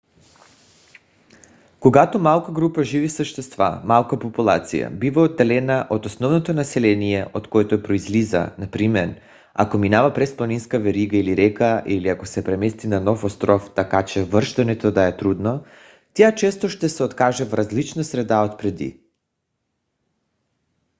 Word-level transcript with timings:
когато 1.79 2.19
малка 2.19 2.51
група 2.51 2.83
живи 2.83 3.09
същества 3.09 3.81
малка 3.85 4.19
популация 4.19 4.91
бива 4.91 5.21
отделена 5.21 5.87
от 5.89 6.05
основното 6.05 6.53
население 6.53 7.25
от 7.33 7.47
което 7.47 7.83
произлиза 7.83 8.55
например 8.57 9.21
ако 9.53 9.77
минава 9.77 10.13
през 10.13 10.37
планинска 10.37 10.79
верига 10.79 11.17
или 11.17 11.37
река 11.37 11.83
или 11.87 12.07
ако 12.07 12.25
се 12.27 12.43
премести 12.43 12.87
на 12.87 13.01
нов 13.01 13.23
остров 13.23 13.71
така 13.75 14.05
че 14.05 14.25
връщането 14.25 14.91
да 14.91 15.07
е 15.07 15.17
трудно 15.17 15.63
тя 16.13 16.35
често 16.35 16.69
ще 16.69 16.89
се 16.89 17.03
окаже 17.03 17.45
в 17.45 17.53
различна 17.53 18.03
среда 18.03 18.41
от 18.43 18.57
преди 18.59 18.99